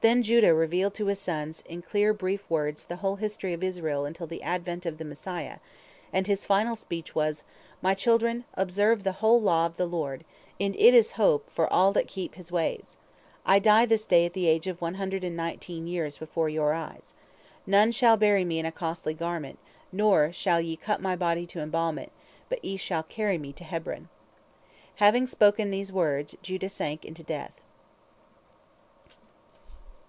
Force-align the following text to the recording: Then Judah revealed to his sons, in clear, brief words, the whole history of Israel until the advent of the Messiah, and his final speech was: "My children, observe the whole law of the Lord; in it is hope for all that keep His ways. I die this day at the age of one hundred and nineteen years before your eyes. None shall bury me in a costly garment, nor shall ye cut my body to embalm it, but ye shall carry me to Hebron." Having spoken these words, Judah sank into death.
Then 0.00 0.22
Judah 0.22 0.54
revealed 0.54 0.94
to 0.94 1.06
his 1.06 1.18
sons, 1.18 1.60
in 1.66 1.82
clear, 1.82 2.14
brief 2.14 2.48
words, 2.48 2.84
the 2.84 2.94
whole 3.02 3.16
history 3.16 3.52
of 3.52 3.64
Israel 3.64 4.04
until 4.04 4.28
the 4.28 4.44
advent 4.44 4.86
of 4.86 4.96
the 4.96 5.04
Messiah, 5.04 5.56
and 6.12 6.24
his 6.28 6.46
final 6.46 6.76
speech 6.76 7.16
was: 7.16 7.42
"My 7.82 7.94
children, 7.94 8.44
observe 8.54 9.02
the 9.02 9.10
whole 9.18 9.40
law 9.42 9.66
of 9.66 9.76
the 9.76 9.86
Lord; 9.86 10.24
in 10.60 10.74
it 10.76 10.94
is 10.94 11.12
hope 11.18 11.50
for 11.50 11.66
all 11.72 11.90
that 11.94 12.06
keep 12.06 12.36
His 12.36 12.52
ways. 12.52 12.96
I 13.44 13.58
die 13.58 13.86
this 13.86 14.06
day 14.06 14.24
at 14.24 14.34
the 14.34 14.46
age 14.46 14.68
of 14.68 14.80
one 14.80 14.94
hundred 14.94 15.24
and 15.24 15.36
nineteen 15.36 15.88
years 15.88 16.16
before 16.18 16.48
your 16.48 16.74
eyes. 16.74 17.14
None 17.66 17.90
shall 17.90 18.16
bury 18.16 18.44
me 18.44 18.60
in 18.60 18.66
a 18.66 18.70
costly 18.70 19.14
garment, 19.14 19.58
nor 19.90 20.30
shall 20.30 20.60
ye 20.60 20.76
cut 20.76 21.02
my 21.02 21.16
body 21.16 21.44
to 21.48 21.60
embalm 21.60 21.98
it, 21.98 22.12
but 22.48 22.64
ye 22.64 22.76
shall 22.76 23.02
carry 23.02 23.36
me 23.36 23.52
to 23.54 23.64
Hebron." 23.64 24.08
Having 24.94 25.26
spoken 25.26 25.72
these 25.72 25.92
words, 25.92 26.36
Judah 26.40 26.68
sank 26.70 27.04
into 27.04 27.24
death. 27.24 27.60